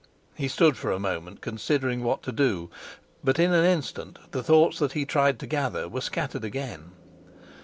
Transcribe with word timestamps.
He 0.33 0.47
stood 0.47 0.77
for 0.77 0.91
a 0.91 0.97
moment, 0.97 1.41
considering 1.41 2.01
what 2.03 2.23
to 2.23 2.31
do, 2.31 2.71
but 3.23 3.37
in 3.37 3.53
an 3.53 3.63
instant 3.63 4.17
the 4.31 4.41
thoughts 4.41 4.79
that 4.79 4.93
he 4.93 5.05
tried 5.05 5.37
to 5.37 5.45
gather 5.45 5.87
were 5.87 6.01
scattered 6.01 6.43
again. 6.43 6.93